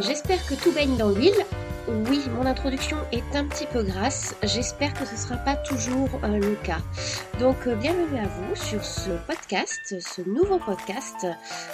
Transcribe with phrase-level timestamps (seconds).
[0.00, 1.44] j'espère que tout baigne dans l'huile.
[1.88, 6.10] Oui, mon introduction est un petit peu grasse, j'espère que ce ne sera pas toujours
[6.22, 6.82] euh, le cas.
[7.40, 11.26] Donc euh, bienvenue à vous sur ce podcast, ce nouveau podcast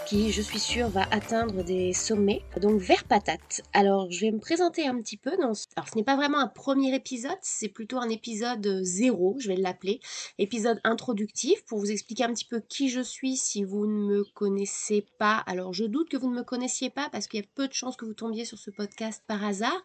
[0.06, 3.62] qui je suis sûre va atteindre des sommets, donc vers patate.
[3.72, 6.46] Alors je vais me présenter un petit peu dans Alors ce n'est pas vraiment un
[6.46, 9.98] premier épisode, c'est plutôt un épisode zéro, je vais l'appeler,
[10.38, 14.24] épisode introductif pour vous expliquer un petit peu qui je suis si vous ne me
[14.34, 15.42] connaissez pas.
[15.48, 17.72] Alors je doute que vous ne me connaissiez pas parce qu'il y a peu de
[17.72, 19.82] chances que vous tombiez sur ce podcast par hasard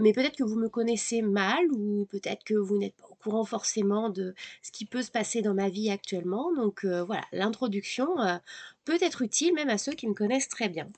[0.00, 3.44] mais peut-être que vous me connaissez mal ou peut-être que vous n'êtes pas au courant
[3.44, 6.52] forcément de ce qui peut se passer dans ma vie actuellement.
[6.54, 8.36] Donc euh, voilà, l'introduction euh,
[8.84, 10.88] peut être utile même à ceux qui me connaissent très bien.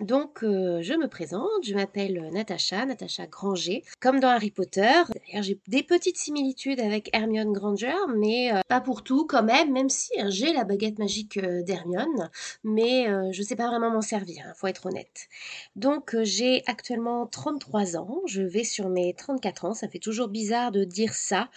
[0.00, 4.80] Donc, euh, je me présente, je m'appelle Natacha, Natacha Granger, comme dans Harry Potter.
[4.80, 9.72] D'ailleurs, j'ai des petites similitudes avec Hermione Granger, mais euh, pas pour tout quand même,
[9.72, 12.30] même si hein, j'ai la baguette magique euh, d'Hermione,
[12.64, 15.28] mais je ne sais pas vraiment m'en servir, hein, faut être honnête.
[15.76, 20.72] Donc, j'ai actuellement 33 ans, je vais sur mes 34 ans, ça fait toujours bizarre
[20.72, 21.50] de dire ça,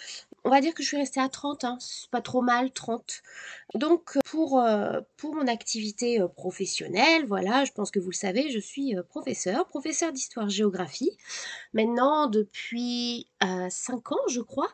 [0.45, 3.21] on va dire que je suis restée à 30, hein, c'est pas trop mal, 30.
[3.75, 8.49] Donc pour, euh, pour mon activité euh, professionnelle, voilà, je pense que vous le savez,
[8.51, 11.17] je suis euh, professeur, professeur d'histoire-géographie.
[11.73, 14.69] Maintenant, depuis 5 ans, je crois.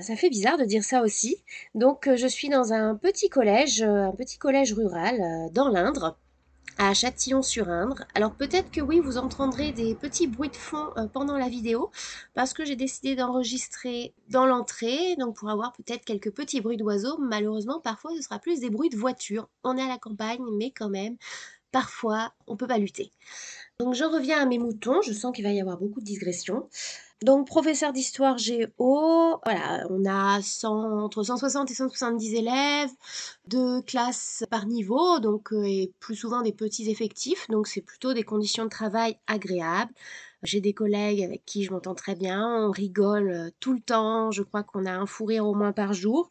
[0.00, 1.42] Ça fait bizarre de dire ça aussi.
[1.74, 6.18] Donc je suis dans un petit collège, un petit collège rural dans l'Indre
[6.78, 8.04] à Châtillon-sur-Indre.
[8.14, 11.90] Alors peut-être que oui, vous entendrez des petits bruits de fond euh, pendant la vidéo
[12.34, 17.16] parce que j'ai décidé d'enregistrer dans l'entrée, donc pour avoir peut-être quelques petits bruits d'oiseaux.
[17.18, 19.48] Malheureusement, parfois ce sera plus des bruits de voiture.
[19.62, 21.16] On est à la campagne, mais quand même,
[21.70, 23.12] parfois on peut pas lutter.
[23.78, 26.68] Donc je reviens à mes moutons, je sens qu'il va y avoir beaucoup de digressions.
[27.22, 28.68] Donc, professeur d'histoire géo,
[29.44, 32.90] voilà, on a entre 160 et 170 élèves,
[33.46, 38.12] deux classes par niveau, donc euh, et plus souvent des petits effectifs, donc c'est plutôt
[38.12, 39.92] des conditions de travail agréables.
[40.42, 44.30] J'ai des collègues avec qui je m'entends très bien, on rigole euh, tout le temps,
[44.30, 46.28] je crois qu'on a un fou rire au moins par jour.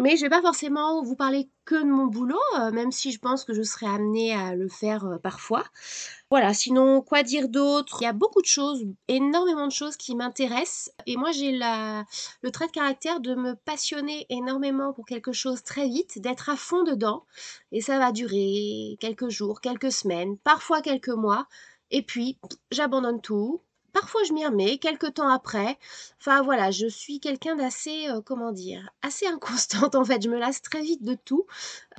[0.00, 3.20] Mais je vais pas forcément vous parler que de mon boulot, euh, même si je
[3.20, 5.62] pense que je serai amenée à le faire euh, parfois.
[6.30, 7.98] Voilà, sinon, quoi dire d'autre?
[8.00, 10.90] Il y a beaucoup de choses, énormément de choses qui m'intéressent.
[11.06, 15.86] Et moi, j'ai le trait de caractère de me passionner énormément pour quelque chose très
[15.86, 17.24] vite, d'être à fond dedans.
[17.70, 21.46] Et ça va durer quelques jours, quelques semaines, parfois quelques mois.
[21.92, 22.36] Et puis,
[22.72, 23.60] j'abandonne tout,
[23.94, 25.78] Parfois, je m'y remets, quelques temps après.
[26.20, 30.20] Enfin, voilà, je suis quelqu'un d'assez, euh, comment dire, assez inconstante en fait.
[30.20, 31.46] Je me lasse très vite de tout,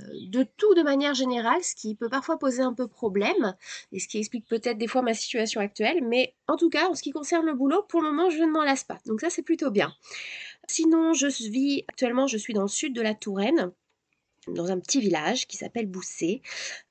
[0.01, 3.55] euh, de tout de manière générale, ce qui peut parfois poser un peu problème
[3.93, 6.03] et ce qui explique peut-être des fois ma situation actuelle.
[6.03, 8.51] Mais en tout cas, en ce qui concerne le boulot, pour le moment, je ne
[8.51, 8.99] m'en lasse pas.
[9.05, 9.93] Donc ça, c'est plutôt bien.
[10.67, 13.71] Sinon, je vis actuellement, je suis dans le sud de la Touraine
[14.47, 16.41] dans un petit village qui s'appelle Boussé.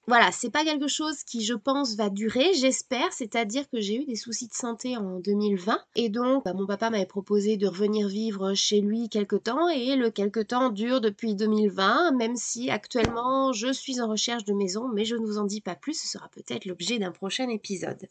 [0.06, 3.10] Voilà, c'est pas quelque chose qui, je pense, va durer, j'espère.
[3.14, 6.90] C'est-à-dire que j'ai eu des soucis de santé en 2020 et donc bah, mon papa
[6.90, 11.34] m'avait proposé de revenir vivre chez lui quelque temps et le quelque temps dure depuis
[11.34, 15.44] 2020, même si actuellement je suis en recherche de maison, mais je ne vous en
[15.44, 15.98] dis pas plus.
[15.98, 18.06] Ce sera peut-être l'objet d'un prochain épisode.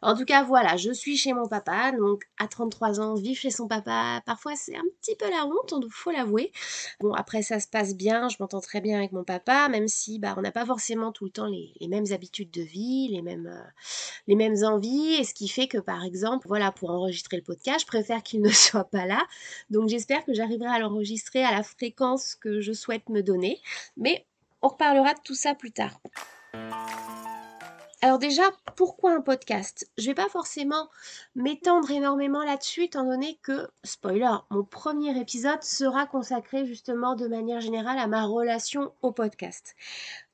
[0.00, 3.50] En tout cas, voilà, je suis chez mon papa, donc à 33 ans, vivre chez
[3.50, 6.52] son papa, parfois c'est un petit peu la honte, il faut l'avouer.
[7.00, 10.18] Bon, après ça se passe bien, je m'entends très bien avec mon papa, même si
[10.18, 13.70] bah on n'a pas forcément tout les, mêmes habitudes de vie, les mêmes, euh,
[14.26, 17.80] les mêmes envies, et ce qui fait que par exemple, voilà, pour enregistrer le podcast,
[17.80, 19.22] je préfère qu'il ne soit pas là.
[19.70, 23.60] Donc j'espère que j'arriverai à l'enregistrer à la fréquence que je souhaite me donner.
[23.96, 24.26] Mais
[24.62, 26.00] on reparlera de tout ça plus tard.
[28.04, 28.42] Alors déjà,
[28.76, 29.90] pourquoi un podcast?
[29.96, 30.90] Je vais pas forcément
[31.34, 37.62] m'étendre énormément là-dessus, étant donné que, spoiler, mon premier épisode sera consacré justement de manière
[37.62, 39.74] générale à ma relation au podcast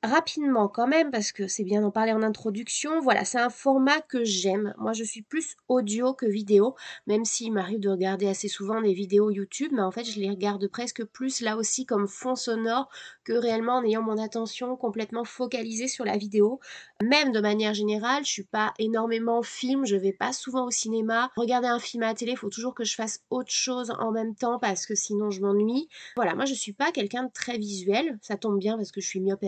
[0.03, 4.01] rapidement quand même, parce que c'est bien d'en parler en introduction, voilà, c'est un format
[4.01, 4.73] que j'aime.
[4.77, 6.75] Moi, je suis plus audio que vidéo,
[7.05, 10.29] même s'il m'arrive de regarder assez souvent des vidéos YouTube, mais en fait, je les
[10.29, 12.89] regarde presque plus là aussi comme fond sonore
[13.23, 16.59] que réellement en ayant mon attention complètement focalisée sur la vidéo.
[17.03, 21.29] Même de manière générale, je suis pas énormément film, je vais pas souvent au cinéma.
[21.35, 24.11] Regarder un film à la télé, il faut toujours que je fasse autre chose en
[24.11, 25.87] même temps parce que sinon je m'ennuie.
[26.15, 29.07] Voilà, moi je suis pas quelqu'un de très visuel, ça tombe bien parce que je
[29.07, 29.43] suis myope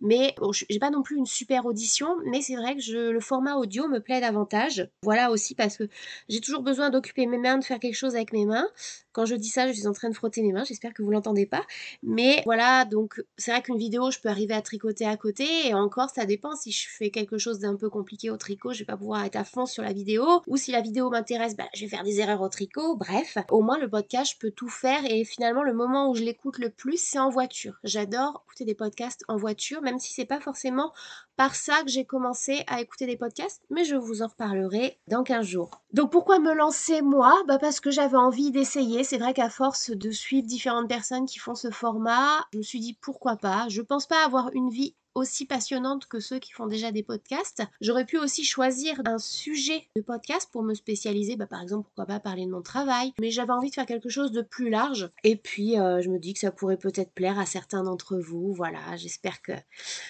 [0.00, 0.34] mais
[0.68, 4.00] j'ai pas non plus une super audition, mais c'est vrai que le format audio me
[4.00, 4.88] plaît davantage.
[5.02, 5.84] Voilà aussi parce que
[6.28, 8.68] j'ai toujours besoin d'occuper mes mains, de faire quelque chose avec mes mains.
[9.12, 11.10] Quand je dis ça, je suis en train de frotter mes mains, j'espère que vous
[11.10, 11.64] l'entendez pas.
[12.02, 15.72] Mais voilà, donc c'est vrai qu'une vidéo, je peux arriver à tricoter à côté, et
[15.72, 18.84] encore, ça dépend si je fais quelque chose d'un peu compliqué au tricot, je vais
[18.84, 21.80] pas pouvoir être à fond sur la vidéo, ou si la vidéo m'intéresse, bah, je
[21.82, 23.38] vais faire des erreurs au tricot, bref.
[23.50, 26.58] Au moins, le podcast, je peux tout faire, et finalement, le moment où je l'écoute
[26.58, 27.78] le plus, c'est en voiture.
[27.84, 30.92] J'adore écouter des podcasts en voiture, même si c'est pas forcément
[31.36, 35.22] par ça que j'ai commencé à écouter des podcasts, mais je vous en reparlerai dans
[35.22, 35.82] 15 jours.
[35.92, 37.42] Donc pourquoi me lancer moi?
[37.46, 39.04] Bah Parce que j'avais envie d'essayer.
[39.04, 42.80] C'est vrai qu'à force de suivre différentes personnes qui font ce format, je me suis
[42.80, 43.66] dit pourquoi pas?
[43.68, 47.62] Je pense pas avoir une vie aussi passionnante que ceux qui font déjà des podcasts.
[47.80, 52.06] J'aurais pu aussi choisir un sujet de podcast pour me spécialiser, bah, par exemple, pourquoi
[52.06, 55.10] pas parler de mon travail, mais j'avais envie de faire quelque chose de plus large.
[55.24, 58.52] Et puis, euh, je me dis que ça pourrait peut-être plaire à certains d'entre vous.
[58.52, 59.52] Voilà, j'espère que,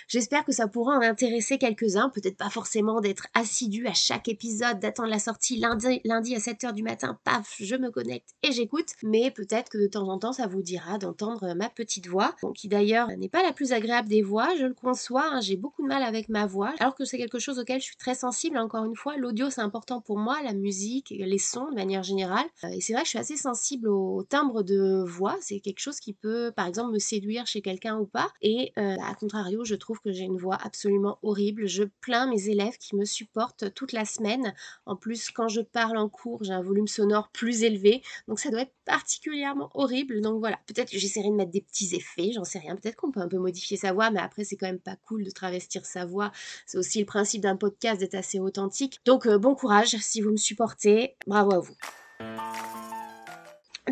[0.09, 2.11] j'espère que ça pourra en intéresser quelques-uns.
[2.11, 6.73] Peut-être pas forcément d'être assidu à chaque épisode, d'attendre la sortie lundi, lundi à 7h
[6.73, 8.95] du matin, paf, je me connecte et j'écoute.
[9.05, 12.69] Mais peut-être que de temps en temps, ça vous dira d'entendre ma petite voix, qui
[12.69, 15.89] d'ailleurs n'est pas la plus agréable des voix, je le soi, hein, j'ai beaucoup de
[15.89, 18.59] mal avec ma voix, alors que c'est quelque chose auquel je suis très sensible.
[18.59, 22.47] Encore une fois, l'audio c'est important pour moi, la musique, les sons de manière générale.
[22.65, 25.37] Euh, et c'est vrai que je suis assez sensible au timbre de voix.
[25.41, 28.33] C'est quelque chose qui peut, par exemple, me séduire chez quelqu'un ou pas.
[28.43, 31.67] Et euh, à contrario, je trouve que j'ai une voix absolument horrible.
[31.67, 34.55] Je plains mes élèves qui me supportent toute la semaine.
[34.87, 38.51] En plus, quand je parle en cours, j'ai un volume sonore plus élevé, donc ça
[38.51, 40.21] doit être particulièrement horrible.
[40.21, 42.77] Donc voilà, peut-être que j'essaierai de mettre des petits effets, j'en sais rien.
[42.77, 45.25] Peut-être qu'on peut un peu modifier sa voix, mais après c'est quand même pas cool
[45.25, 46.31] de travestir sa voix.
[46.65, 49.01] C'est aussi le principe d'un podcast d'être assez authentique.
[49.05, 51.17] Donc euh, bon courage si vous me supportez.
[51.27, 51.75] Bravo à vous.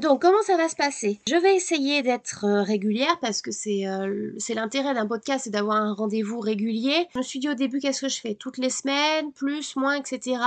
[0.00, 1.20] Donc comment ça va se passer?
[1.28, 5.76] Je vais essayer d'être euh, régulière parce que euh, c'est l'intérêt d'un podcast, c'est d'avoir
[5.76, 7.06] un rendez-vous régulier.
[7.14, 8.34] Je me suis dit au début qu'est-ce que je fais?
[8.34, 10.40] Toutes les semaines, plus, moins, etc.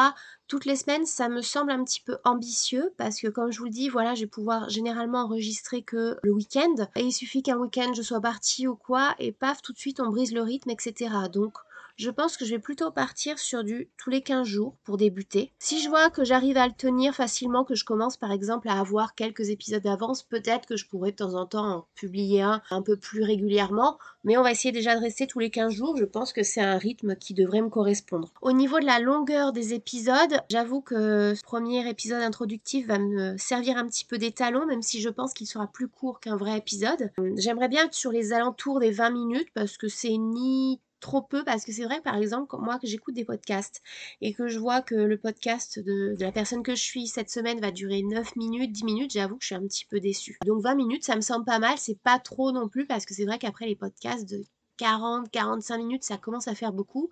[0.49, 3.65] Toutes les semaines, ça me semble un petit peu ambitieux parce que comme je vous
[3.65, 6.75] le dis, voilà, je vais pouvoir généralement enregistrer que le week-end.
[6.97, 10.01] Et il suffit qu'un week-end je sois partie ou quoi, et paf, tout de suite
[10.01, 11.09] on brise le rythme, etc.
[11.31, 11.53] Donc
[11.97, 15.51] je pense que je vais plutôt partir sur du tous les 15 jours pour débuter.
[15.59, 18.79] Si je vois que j'arrive à le tenir facilement, que je commence par exemple à
[18.79, 22.61] avoir quelques épisodes d'avance, peut-être que je pourrais de temps en temps en publier un
[22.69, 25.97] un peu plus régulièrement, mais on va essayer déjà de rester tous les 15 jours.
[25.97, 28.31] Je pense que c'est un rythme qui devrait me correspondre.
[28.41, 33.37] Au niveau de la longueur des épisodes, j'avoue que ce premier épisode introductif va me
[33.37, 36.57] servir un petit peu d'étalon, même si je pense qu'il sera plus court qu'un vrai
[36.57, 37.11] épisode.
[37.35, 41.43] J'aimerais bien être sur les alentours des 20 minutes parce que c'est ni trop peu
[41.43, 43.81] parce que c'est vrai par exemple moi que j'écoute des podcasts
[44.21, 47.59] et que je vois que le podcast de, la personne que je suis cette semaine
[47.59, 50.37] va durer 9 minutes, 10 minutes, j'avoue que je suis un petit peu déçue.
[50.45, 53.13] Donc 20 minutes ça me semble pas mal, c'est pas trop non plus parce que
[53.13, 54.43] c'est vrai qu'après les podcasts de
[54.77, 57.09] 40, 45 minutes, ça commence à faire beaucoup.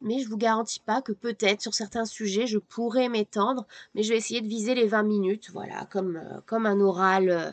[0.00, 3.66] Mais je vous garantis pas que peut-être sur certains sujets, je pourrais m'étendre.
[3.94, 5.50] Mais je vais essayer de viser les 20 minutes.
[5.52, 7.50] Voilà, comme, euh, comme un oral, euh,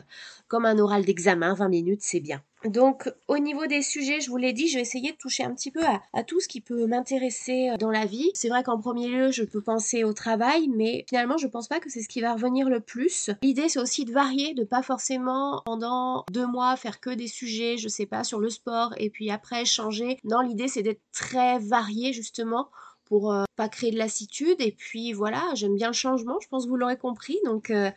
[0.48, 1.54] comme un oral d'examen.
[1.54, 2.42] 20 minutes, c'est bien.
[2.64, 5.54] Donc au niveau des sujets, je vous l'ai dit, je vais essayer de toucher un
[5.54, 5.82] petit peu
[6.12, 8.30] à, tout ce qui peut m'intéresser euh, dans la vie.
[8.34, 11.80] C'est vrai qu'en premier lieu, je peux penser au travail, mais finalement, je pense pas
[11.80, 13.30] que c'est ce qui va revenir le plus.
[13.42, 17.76] L'idée, c'est aussi de varier, de pas forcément pendant deux mois faire que des sujets,
[17.76, 20.18] je sais pas, sur le sport et puis après changer.
[20.24, 22.68] Non, l'idée, c'est d'être très varié justement
[23.04, 24.60] pour euh, pas créer de lassitude.
[24.60, 27.38] Et puis voilà, j'aime bien le changement, je pense que vous l'aurez compris.
[27.44, 27.90] Donc euh,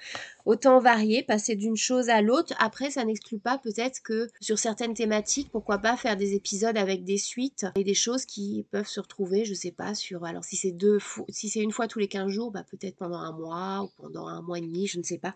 [0.46, 2.54] autant varier, passer d'une chose à l'autre.
[2.60, 7.04] Après, ça n'exclut pas peut-être que sur certaines thématiques, pourquoi pas faire des épisodes avec
[7.04, 10.26] des suites et des choses qui peuvent se retrouver, je sais pas, sur.
[10.26, 13.18] Alors si c'est deux si c'est une fois tous les 15 jours, bah peut-être pendant
[13.18, 15.36] un mois ou pendant un mois et demi, je ne sais pas.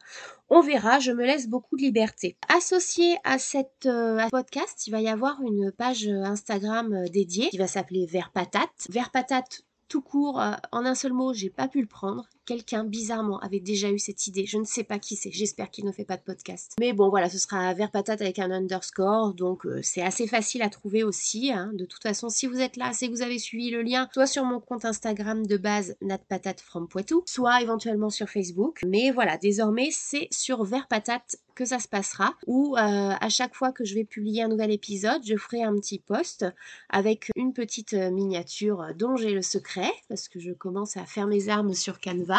[0.50, 2.38] On verra, je me laisse beaucoup de liberté.
[2.50, 7.68] Associé à cette euh, podcast, il va y avoir une page Instagram dédiée qui va
[7.68, 8.88] s'appeler Vert Patate.
[8.90, 12.28] Vert Patate tout court, euh, en un seul mot, j'ai pas pu le prendre.
[12.46, 14.46] Quelqu'un bizarrement avait déjà eu cette idée.
[14.46, 15.32] Je ne sais pas qui c'est.
[15.32, 16.74] J'espère qu'il ne fait pas de podcast.
[16.78, 20.62] Mais bon, voilà, ce sera vert patate avec un underscore, donc euh, c'est assez facile
[20.62, 21.54] à trouver aussi.
[21.54, 21.72] Hein.
[21.74, 24.28] De toute façon, si vous êtes là, c'est que vous avez suivi le lien, soit
[24.28, 28.82] sur mon compte Instagram de base natpatate from Poitou, soit éventuellement sur Facebook.
[28.86, 33.54] Mais voilà, désormais, c'est sur vert patate que ça se passera, ou euh, à chaque
[33.54, 36.46] fois que je vais publier un nouvel épisode, je ferai un petit post
[36.90, 41.50] avec une petite miniature dont j'ai le secret, parce que je commence à faire mes
[41.50, 42.33] armes sur Canva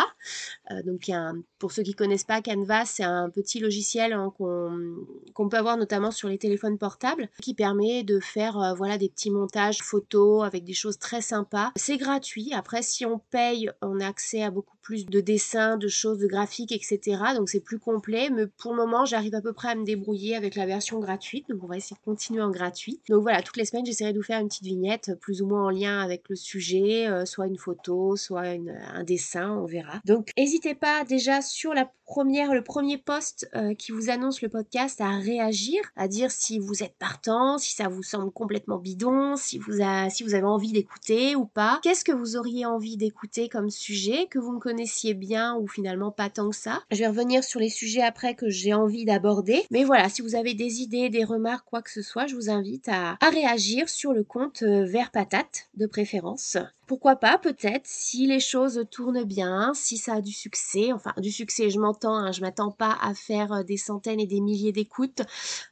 [0.70, 1.10] euh, donc,
[1.58, 6.10] pour ceux qui connaissent pas, Canva, c'est un petit logiciel hein, qu'on peut avoir notamment
[6.10, 10.64] sur les téléphones portables qui permet de faire euh, voilà, des petits montages photos avec
[10.64, 11.72] des choses très sympas.
[11.76, 12.52] C'est gratuit.
[12.54, 16.28] Après, si on paye, on a accès à beaucoup plus de dessins, de choses, de
[16.28, 17.00] graphiques, etc.
[17.34, 18.30] Donc c'est plus complet.
[18.30, 21.48] Mais pour le moment, j'arrive à peu près à me débrouiller avec la version gratuite.
[21.48, 23.00] Donc on va essayer de continuer en gratuit.
[23.08, 25.64] Donc voilà, toutes les semaines, j'essaierai de vous faire une petite vignette plus ou moins
[25.64, 30.00] en lien avec le sujet, euh, soit une photo, soit un dessin, on verra.
[30.04, 34.48] Donc n'hésitez pas déjà sur la première, le premier post euh, qui vous annonce le
[34.48, 39.36] podcast à réagir, à dire si vous êtes partant, si ça vous semble complètement bidon,
[39.36, 39.80] si vous,
[40.10, 41.80] si vous avez envie d'écouter ou pas.
[41.82, 46.10] Qu'est-ce que vous auriez envie d'écouter comme sujet, que vous me connaissiez bien ou finalement
[46.10, 46.82] pas tant que ça?
[46.90, 49.64] Je vais revenir sur les sujets après que j'ai envie d'aborder.
[49.70, 52.50] Mais voilà, si vous avez des idées, des remarques, quoi que ce soit, je vous
[52.50, 56.56] invite à, à réagir sur le compte euh, Vert Patate de préférence.
[56.86, 61.32] Pourquoi pas, peut-être, si les choses tournent bien, si ça a du succès, enfin du
[61.32, 64.72] succès, je m'entends, hein, je m'attends pas à faire euh, des centaines et des milliers
[64.72, 65.22] d'écoutes.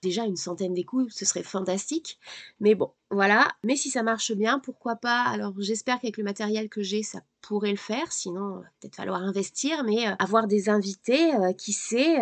[0.02, 2.18] Déjà une centaine d'écoutes, ce serait fantastique.
[2.60, 3.48] Mais bon, voilà.
[3.62, 5.22] Mais si ça marche bien, pourquoi pas?
[5.24, 8.10] Alors j'espère qu'avec le matériel que j'ai, ça pourrait le faire.
[8.10, 12.16] Sinon, peut-être falloir investir, mais euh, avoir des invités, euh, qui sait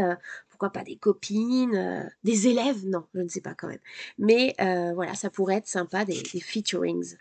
[0.49, 3.79] pourquoi pas des copines, des élèves, non, je ne sais pas quand même.
[4.19, 4.55] Mais
[4.95, 7.17] voilà, ça pourrait être sympa, des, des featurings.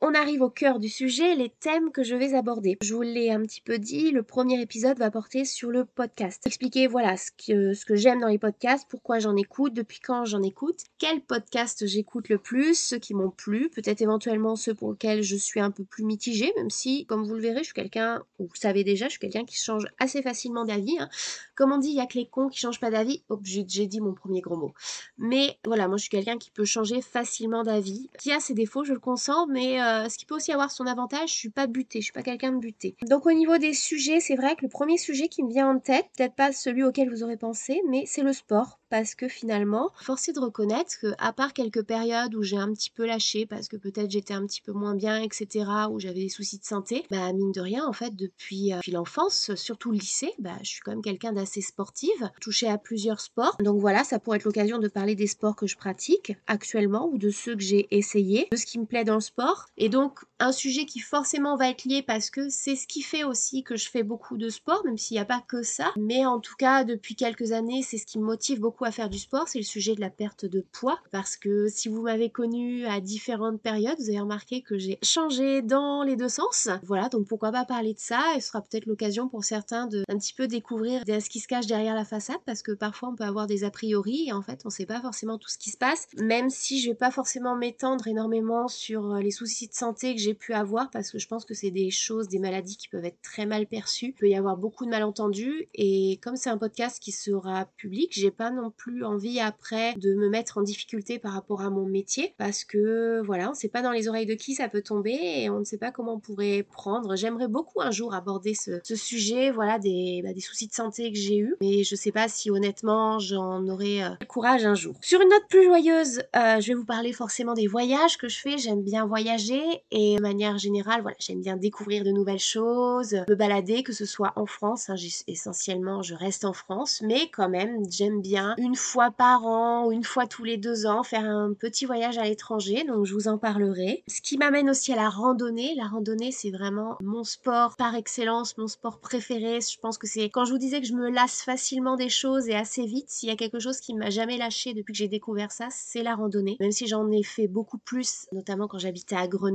[0.00, 2.78] On arrive au cœur du sujet, les thèmes que je vais aborder.
[2.82, 6.46] Je vous l'ai un petit peu dit, le premier épisode va porter sur le podcast.
[6.46, 10.24] Expliquer voilà ce que, ce que j'aime dans les podcasts, pourquoi j'en écoute, depuis quand
[10.24, 14.92] j'en écoute, quels podcasts j'écoute le plus, ceux qui m'ont plu, peut-être éventuellement ceux pour
[14.92, 17.74] lesquels je suis un peu plus mitigée, même si, comme vous le verrez, je suis
[17.74, 20.96] quelqu'un, ou vous savez déjà, je suis quelqu'un qui change assez facilement d'avis.
[21.00, 21.08] Hein.
[21.56, 23.24] Comme on dit, il y a que les cons qui changent pas d'avis.
[23.30, 24.72] Oh, j'ai dit mon premier gros mot.
[25.16, 28.84] Mais voilà, moi je suis quelqu'un qui peut changer facilement d'avis, qui a ses défauts,
[28.84, 31.66] je le consens, mais euh, ce qui peut aussi avoir son avantage, je suis pas
[31.66, 32.96] butée, je suis pas quelqu'un de buté.
[33.08, 35.78] Donc au niveau des sujets, c'est vrai que le premier sujet qui me vient en
[35.78, 39.90] tête, peut-être pas celui auquel vous aurez pensé, mais c'est le sport parce que finalement,
[40.00, 43.46] force est de reconnaître que à part quelques périodes où j'ai un petit peu lâché
[43.46, 46.64] parce que peut-être j'étais un petit peu moins bien, etc., où j'avais des soucis de
[46.64, 50.68] santé, bah mine de rien, en fait, depuis, euh, l'enfance, surtout le lycée, bah je
[50.68, 53.56] suis quand même quelqu'un d'assez sportive, touchée à plusieurs sports.
[53.60, 57.18] Donc voilà, ça pourrait être l'occasion de parler des sports que je pratique actuellement ou
[57.18, 59.66] de ceux que j'ai essayés, de ce qui me plaît dans le sport.
[59.78, 63.24] Et donc un sujet qui forcément va être lié parce que c'est ce qui fait
[63.24, 65.92] aussi que je fais beaucoup de sport, même s'il n'y a pas que ça.
[65.96, 69.08] Mais en tout cas, depuis quelques années, c'est ce qui me motive beaucoup à faire
[69.08, 70.98] du sport, c'est le sujet de la perte de poids.
[71.10, 75.62] Parce que si vous m'avez connu à différentes périodes, vous avez remarqué que j'ai changé
[75.62, 76.68] dans les deux sens.
[76.84, 80.04] Voilà, donc pourquoi pas parler de ça Et ce sera peut-être l'occasion pour certains de
[80.08, 83.16] un petit peu découvrir ce qui se cache derrière la façade, parce que parfois on
[83.16, 85.70] peut avoir des a priori et en fait on sait pas forcément tout ce qui
[85.70, 86.06] se passe.
[86.16, 90.20] Même si je vais pas forcément m'étendre énormément sur euh, les soucis de santé que
[90.20, 93.04] j'ai pu avoir, parce que je pense que c'est des choses, des maladies qui peuvent
[93.04, 94.06] être très mal perçues.
[94.06, 98.10] Il peut y avoir beaucoup de malentendus et comme c'est un podcast qui sera public,
[98.12, 101.86] j'ai pas non plus envie après de me mettre en difficulté par rapport à mon
[101.86, 105.12] métier parce que voilà, on sait pas dans les oreilles de qui ça peut tomber
[105.12, 107.16] et on ne sait pas comment on pourrait prendre.
[107.16, 111.18] J'aimerais beaucoup un jour aborder ce, sujet, voilà, des, bah, des soucis de santé que
[111.18, 114.96] j'ai eu, mais je sais pas si honnêtement j'en aurai euh, le courage un jour.
[115.00, 118.38] Sur une note plus joyeuse, euh, je vais vous parler forcément des voyages que je
[118.38, 118.58] fais.
[118.58, 119.57] J'aime bien voyager
[119.90, 124.04] et de manière générale, voilà, j'aime bien découvrir de nouvelles choses, me balader, que ce
[124.04, 124.90] soit en France.
[124.90, 124.96] Hein,
[125.26, 130.04] essentiellement, je reste en France, mais quand même, j'aime bien une fois par an une
[130.04, 133.38] fois tous les deux ans faire un petit voyage à l'étranger, donc je vous en
[133.38, 134.02] parlerai.
[134.08, 135.74] Ce qui m'amène aussi à la randonnée.
[135.76, 139.60] La randonnée, c'est vraiment mon sport par excellence, mon sport préféré.
[139.60, 142.48] Je pense que c'est quand je vous disais que je me lasse facilement des choses
[142.48, 145.08] et assez vite, s'il y a quelque chose qui m'a jamais lâché depuis que j'ai
[145.08, 146.56] découvert ça, c'est la randonnée.
[146.60, 149.47] Même si j'en ai fait beaucoup plus, notamment quand j'habitais à Grenoble,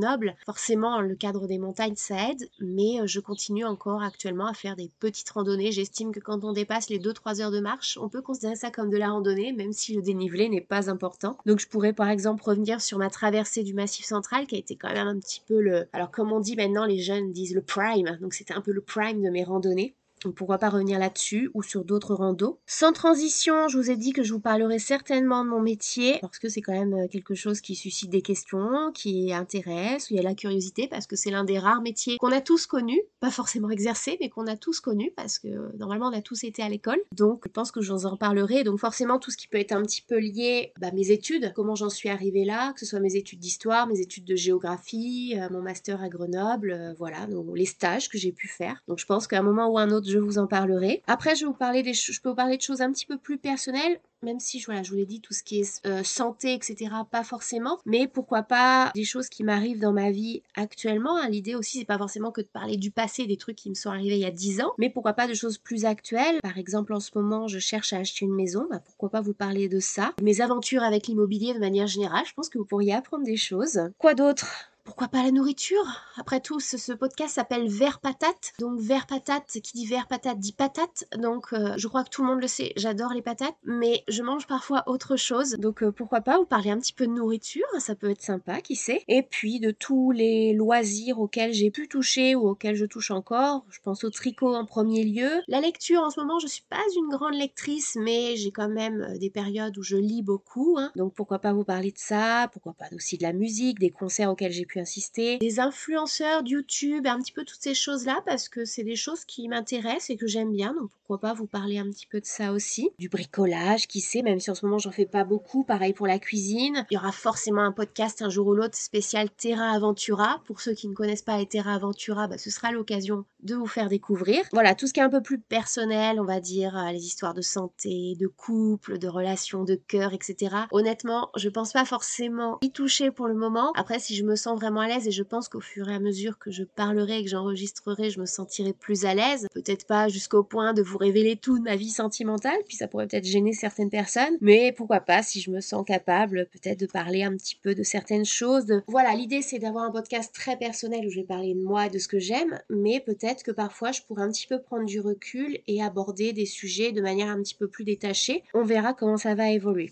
[0.46, 4.76] forcément le cadre des montagnes ça aide, mais euh, je continue encore actuellement à faire
[4.76, 5.72] des petites randonnées.
[5.72, 8.90] J'estime que quand on dépasse les 2-3 heures de marche, on peut considérer ça comme
[8.90, 11.38] de la randonnée, même si le dénivelé n'est pas important.
[11.46, 14.76] Donc je pourrais par exemple revenir sur ma traversée du Massif Central, qui a été
[14.76, 15.88] quand même un petit peu le...
[15.94, 18.82] Alors comme on dit maintenant, les jeunes disent le prime, donc c'était un peu le
[18.82, 19.96] prime de mes randonnées.
[20.24, 22.60] Donc pourquoi pas revenir là-dessus ou sur d'autres randos.
[22.66, 26.40] Sans transition, je vous ai dit que je vous parlerai certainement de mon métier parce
[26.40, 30.18] que c'est quand même euh, quelque chose qui suscite des questions, qui intéresse, où il
[30.18, 33.02] y a la curiosité parce que c'est l'un des rares métiers qu'on a tous connus,
[33.20, 36.44] pas forcément exercé, mais qu'on a tous connu parce que euh, normalement on a tous
[36.44, 37.00] été à l'école.
[37.16, 38.64] Donc je pense que je vous en parlerai.
[38.64, 41.76] Donc forcément tout ce qui peut être un petit peu lié, bah, mes études, comment
[41.76, 45.50] j'en suis arrivée là, que ce soit mes études d'histoire, mes études de géographie, euh,
[45.52, 48.82] mon master à Grenoble, voilà, donc les stages que j'ai pu faire.
[48.88, 51.02] Donc je pense qu'à un moment ou un autre je vous en parlerai.
[51.08, 53.18] Après, je vais vous parler des je peux vous parler de choses un petit peu
[53.18, 56.54] plus personnelles, même si voilà, je vous l'ai dit, tout ce qui est euh, santé,
[56.54, 61.18] etc., pas forcément, mais pourquoi pas des choses qui m'arrivent dans ma vie actuellement.
[61.18, 61.30] Hein.
[61.30, 63.90] L'idée aussi, c'est pas forcément que de parler du passé, des trucs qui me sont
[63.90, 66.40] arrivés il y a 10 ans, mais pourquoi pas de choses plus actuelles.
[66.42, 69.34] Par exemple, en ce moment, je cherche à acheter une maison, bah, pourquoi pas vous
[69.34, 70.14] parler de ça.
[70.22, 73.80] Mes aventures avec l'immobilier de manière générale, je pense que vous pourriez apprendre des choses.
[73.98, 74.73] Quoi d'autre?
[74.84, 75.86] Pourquoi pas la nourriture?
[76.18, 78.54] Après tout, ce, podcast s'appelle Vert patate.
[78.60, 81.06] Donc vert patate, qui dit vert patate dit patate.
[81.18, 84.22] Donc euh, je crois que tout le monde le sait, j'adore les patates, mais je
[84.24, 85.54] mange parfois autre chose.
[85.54, 88.62] Donc euh, pourquoi pas vous parler un petit peu de nourriture, ça peut être sympa,
[88.62, 89.04] qui sait?
[89.08, 93.66] Et puis de tous les loisirs auxquels j'ai pu toucher ou auxquels je touche encore.
[93.70, 95.42] Je pense au tricot en premier lieu.
[95.48, 99.02] La lecture en ce moment, je suis pas une grande lectrice, mais j'ai quand même
[99.02, 100.76] euh, des périodes où je lis beaucoup.
[100.78, 100.92] Hein.
[100.96, 104.30] Donc pourquoi pas vous parler de ça, pourquoi pas aussi de la musique, des concerts
[104.30, 108.66] auxquels j'ai pu insister, des influenceurs YouTube, un petit peu toutes ces choses-là, parce que
[108.66, 110.74] c'est des choses qui m'intéressent et que j'aime bien.
[110.74, 112.90] Donc pourquoi pas vous parler un petit peu de ça aussi.
[113.00, 115.64] Du bricolage, qui sait, même si en ce moment j'en fais pas beaucoup.
[115.64, 116.86] Pareil pour la cuisine.
[116.90, 120.42] Il y aura forcément un podcast un jour ou l'autre spécial Terra Aventura.
[120.46, 123.90] Pour ceux qui ne connaissent pas Terra Aventura, bah, ce sera l'occasion de vous faire
[123.90, 124.44] découvrir.
[124.54, 127.34] Voilà, tout ce qui est un peu plus personnel, on va dire, euh, les histoires
[127.34, 130.56] de santé, de couple, de relations, de cœur, etc.
[130.72, 133.72] Honnêtement, je pense pas forcément y toucher pour le moment.
[133.76, 136.38] Après, si je me sens à l'aise et je pense qu'au fur et à mesure
[136.40, 139.48] que je parlerai et que j'enregistrerai, je me sentirai plus à l'aise.
[139.54, 143.08] Peut-être pas jusqu'au point de vous révéler tout de ma vie sentimentale, puis ça pourrait
[143.08, 147.24] peut-être gêner certaines personnes, mais pourquoi pas si je me sens capable peut-être de parler
[147.24, 148.82] un petit peu de certaines choses.
[148.88, 151.90] Voilà, l'idée c'est d'avoir un podcast très personnel où je vais parler de moi et
[151.90, 155.00] de ce que j'aime, mais peut-être que parfois je pourrais un petit peu prendre du
[155.00, 158.44] recul et aborder des sujets de manière un petit peu plus détachée.
[158.54, 159.92] On verra comment ça va évoluer.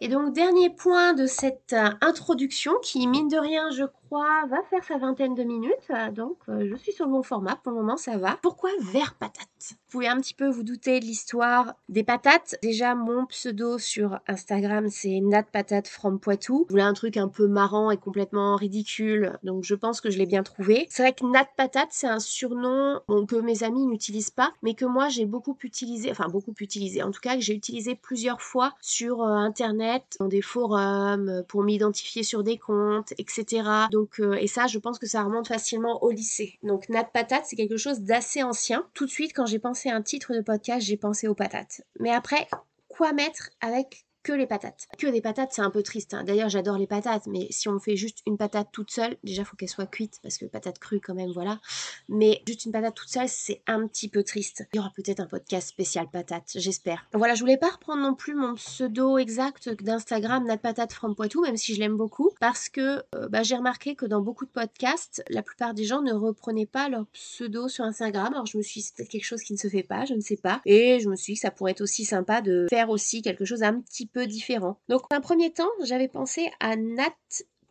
[0.00, 4.62] Et donc, dernier point de cette euh, introduction qui, mine de rien, je crois, va
[4.70, 5.72] faire sa vingtaine de minutes.
[5.90, 7.56] Euh, donc, euh, je suis sur le bon format.
[7.56, 8.38] Pour le moment, ça va.
[8.40, 9.48] Pourquoi vert patate?
[9.70, 12.54] Vous pouvez un petit peu vous douter de l'histoire des patates.
[12.62, 16.66] Déjà, mon pseudo sur Instagram, c'est Nat Patate from Poitou.
[16.68, 19.36] Je voulais un truc un peu marrant et complètement ridicule.
[19.42, 20.86] Donc, je pense que je l'ai bien trouvé.
[20.90, 24.84] C'est vrai que Nat Patate, c'est un surnom que mes amis n'utilisent pas, mais que
[24.84, 26.12] moi, j'ai beaucoup utilisé.
[26.12, 27.02] Enfin, beaucoup utilisé.
[27.02, 29.87] En tout cas, que j'ai utilisé plusieurs fois sur Internet
[30.18, 33.62] dans des forums, euh, pour m'identifier sur des comptes, etc.
[33.90, 36.58] Donc, euh, et ça, je pense que ça remonte facilement au lycée.
[36.62, 38.86] Donc, Nat Patate, c'est quelque chose d'assez ancien.
[38.94, 41.82] Tout de suite, quand j'ai pensé à un titre de podcast, j'ai pensé aux patates.
[42.00, 42.48] Mais après,
[42.88, 44.88] quoi mettre avec que les patates.
[44.98, 46.14] Que des patates, c'est un peu triste.
[46.14, 46.24] Hein.
[46.24, 49.56] D'ailleurs, j'adore les patates, mais si on fait juste une patate toute seule, déjà, faut
[49.56, 51.60] qu'elle soit cuite, parce que patate crue, quand même, voilà.
[52.08, 54.66] Mais juste une patate toute seule, c'est un petit peu triste.
[54.72, 57.06] Il y aura peut-être un podcast spécial patate, j'espère.
[57.14, 61.42] Voilà, je voulais pas reprendre non plus mon pseudo exact d'Instagram, Nat Patate from Poitou,
[61.42, 64.50] même si je l'aime beaucoup, parce que euh, bah, j'ai remarqué que dans beaucoup de
[64.50, 68.32] podcasts, la plupart des gens ne reprenaient pas leur pseudo sur Instagram.
[68.32, 70.14] Alors, je me suis dit, c'est peut-être quelque chose qui ne se fait pas, je
[70.14, 70.60] ne sais pas.
[70.66, 73.44] Et je me suis dit que ça pourrait être aussi sympa de faire aussi quelque
[73.44, 74.78] chose un petit peu différent.
[74.88, 77.14] Donc, un premier temps, j'avais pensé à Nat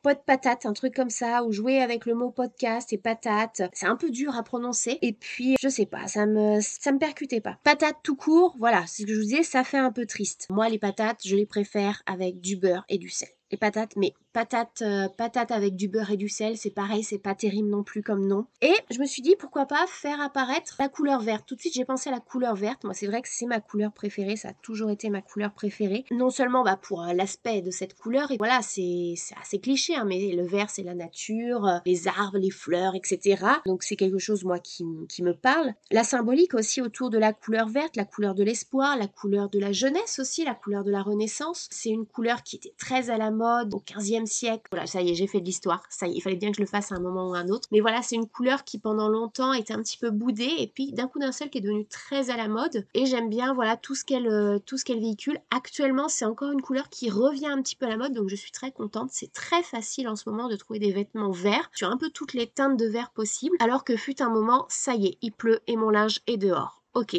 [0.04, 3.64] pot patate, un truc comme ça, ou jouer avec le mot podcast et patate.
[3.74, 5.00] C'est un peu dur à prononcer.
[5.02, 7.58] Et puis, je sais pas, ça me, ça me percutait pas.
[7.64, 10.48] Patate tout court, voilà, c'est ce que je vous disais, ça fait un peu triste.
[10.50, 13.30] Moi, les patates, je les préfère avec du beurre et du sel.
[13.52, 17.18] Les patates, mais patate, euh, patate avec du beurre et du sel, c'est pareil, c'est
[17.18, 18.46] pas terrible non plus comme nom.
[18.62, 21.46] Et je me suis dit pourquoi pas faire apparaître la couleur verte.
[21.48, 22.84] Tout de suite j'ai pensé à la couleur verte.
[22.84, 26.04] Moi c'est vrai que c'est ma couleur préférée, ça a toujours été ma couleur préférée.
[26.12, 30.06] Non seulement bah, pour euh, l'aspect de cette couleur, et voilà c'est assez cliché, hein,
[30.06, 33.44] mais le vert c'est la nature, euh, les arbres, les fleurs, etc.
[33.66, 35.74] Donc c'est quelque chose moi qui, qui me parle.
[35.90, 39.60] La symbolique aussi autour de la couleur verte, la couleur de l'espoir, la couleur de
[39.60, 41.68] la jeunesse aussi, la couleur de la renaissance.
[41.72, 44.64] C'est une couleur qui était très à la mode au 15e siècle.
[44.72, 45.84] Voilà, ça y est, j'ai fait de l'histoire.
[45.90, 47.40] Ça y est, il fallait bien que je le fasse à un moment ou à
[47.40, 47.68] un autre.
[47.72, 50.92] Mais voilà, c'est une couleur qui pendant longtemps était un petit peu boudée et puis
[50.92, 52.86] d'un coup d'un seul qui est devenue très à la mode.
[52.94, 55.40] Et j'aime bien voilà tout ce qu'elle euh, tout ce qu'elle véhicule.
[55.52, 58.36] Actuellement, c'est encore une couleur qui revient un petit peu à la mode, donc je
[58.36, 59.10] suis très contente.
[59.12, 62.34] C'est très facile en ce moment de trouver des vêtements verts sur un peu toutes
[62.34, 63.56] les teintes de vert possibles.
[63.60, 66.84] Alors que fut un moment, ça y est, il pleut et mon linge est dehors.
[66.94, 67.16] Ok,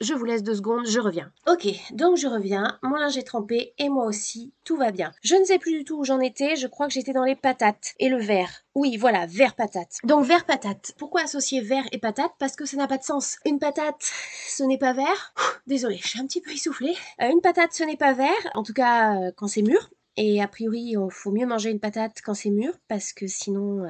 [0.00, 1.32] je vous laisse deux secondes, je reviens.
[1.46, 5.12] Ok, donc je reviens, mon linge est trempé et moi aussi, tout va bien.
[5.22, 7.36] Je ne sais plus du tout où j'en étais, je crois que j'étais dans les
[7.36, 8.50] patates et le verre.
[8.74, 9.98] Oui, voilà, vert patate.
[10.04, 10.92] Donc vert patate.
[10.98, 12.32] Pourquoi associer vert et patate?
[12.38, 13.36] Parce que ça n'a pas de sens.
[13.46, 14.12] Une patate,
[14.48, 15.32] ce n'est pas vert.
[15.66, 16.94] Désolée, je suis un petit peu essoufflée.
[17.22, 19.90] Euh, une patate, ce n'est pas vert, en tout cas euh, quand c'est mûr.
[20.16, 23.84] Et a priori, il faut mieux manger une patate quand c'est mûr parce que sinon
[23.84, 23.88] euh,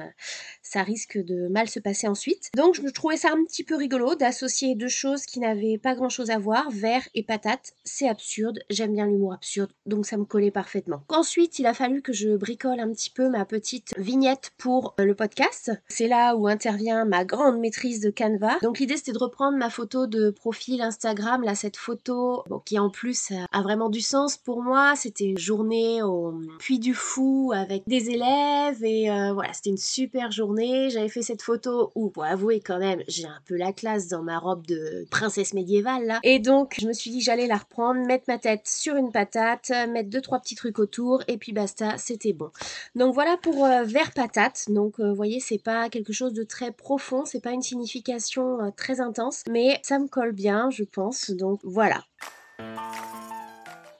[0.61, 2.49] ça risque de mal se passer ensuite.
[2.55, 6.09] Donc je trouvais ça un petit peu rigolo d'associer deux choses qui n'avaient pas grand
[6.09, 7.73] chose à voir, verre et patate.
[7.85, 11.01] C'est absurde, j'aime bien l'humour absurde, donc ça me collait parfaitement.
[11.09, 15.05] Ensuite, il a fallu que je bricole un petit peu ma petite vignette pour euh,
[15.05, 15.71] le podcast.
[15.87, 18.57] C'est là où intervient ma grande maîtrise de Canva.
[18.61, 22.89] Donc l'idée c'était de reprendre ma photo de profil Instagram, là cette photo qui en
[22.89, 24.93] plus a vraiment du sens pour moi.
[24.97, 29.69] C'était une journée au au Puy du Fou avec des élèves et euh, voilà, c'était
[29.69, 30.89] une super journée.
[30.89, 34.23] J'avais fait cette photo où, pour avouer quand même, j'ai un peu la classe dans
[34.23, 36.19] ma robe de princesse médiévale là.
[36.23, 39.69] Et donc, je me suis dit j'allais la reprendre, mettre ma tête sur une patate,
[39.89, 42.49] mettre deux trois petits trucs autour et puis basta, c'était bon.
[42.95, 44.65] Donc voilà pour euh, vert patate.
[44.69, 49.01] Donc, vous voyez, c'est pas quelque chose de très profond, c'est pas une signification très
[49.01, 51.31] intense, mais ça me colle bien, je pense.
[51.31, 52.03] Donc voilà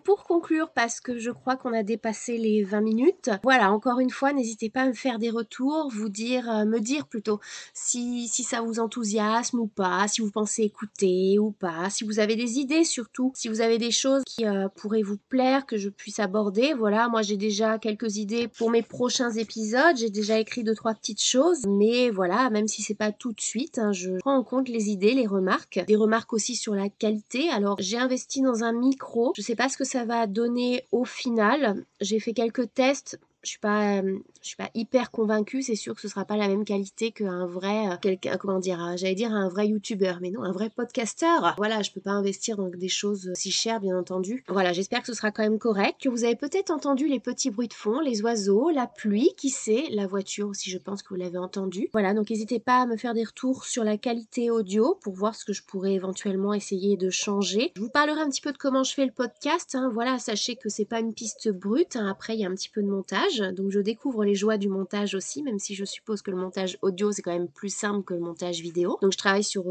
[0.08, 4.10] pour conclure, parce que je crois qu'on a dépassé les 20 minutes, voilà, encore une
[4.10, 7.42] fois, n'hésitez pas à me faire des retours, vous dire, euh, me dire plutôt
[7.74, 12.20] si, si ça vous enthousiasme ou pas, si vous pensez écouter ou pas, si vous
[12.20, 15.76] avez des idées surtout, si vous avez des choses qui euh, pourraient vous plaire, que
[15.76, 16.74] je puisse aborder.
[16.74, 20.94] Voilà, moi j'ai déjà quelques idées pour mes prochains épisodes, j'ai déjà écrit deux trois
[20.94, 24.44] petites choses, mais voilà, même si c'est pas tout de suite, hein, je prends en
[24.46, 27.50] compte les idées, les remarques, des remarques aussi sur la qualité.
[27.50, 31.06] Alors j'ai investi dans un micro, je sais pas ce que ça va donner au
[31.06, 31.86] final.
[32.02, 35.62] J'ai fait quelques tests je suis pas euh, je suis pas hyper convaincue.
[35.62, 38.84] C'est sûr que ce sera pas la même qualité qu'un vrai euh, quelqu'un comment dire
[38.84, 41.56] euh, j'allais dire un vrai youtubeur mais non un vrai podcasteur.
[41.58, 44.44] Voilà je peux pas investir dans des choses si chères bien entendu.
[44.50, 47.50] Voilà j'espère que ce sera quand même correct que vous avez peut-être entendu les petits
[47.50, 51.10] bruits de fond les oiseaux la pluie qui sait la voiture aussi je pense que
[51.10, 51.90] vous l'avez entendu.
[51.94, 55.36] Voilà donc n'hésitez pas à me faire des retours sur la qualité audio pour voir
[55.36, 57.72] ce que je pourrais éventuellement essayer de changer.
[57.78, 59.90] Je vous parlerai un petit peu de comment je fais le podcast hein.
[59.94, 62.10] voilà sachez que c'est pas une piste brute hein.
[62.10, 64.70] après il y a un petit peu de montage donc je découvre les joies du
[64.70, 68.04] montage aussi, même si je suppose que le montage audio c'est quand même plus simple
[68.04, 68.98] que le montage vidéo.
[69.02, 69.66] Donc je travaille sur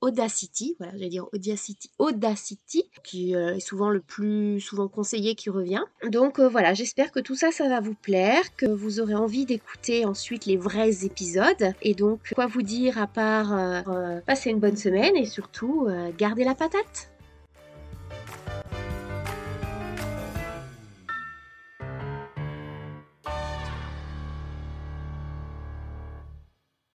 [0.00, 5.50] Audacity, voilà, j'allais dire Audacity, Audacity, qui euh, est souvent le plus souvent conseillé qui
[5.50, 5.82] revient.
[6.08, 9.46] Donc euh, voilà, j'espère que tout ça, ça va vous plaire, que vous aurez envie
[9.46, 11.72] d'écouter ensuite les vrais épisodes.
[11.82, 16.44] Et donc, quoi vous dire à part euh, passer une bonne semaine et surtout garder
[16.44, 17.13] la patate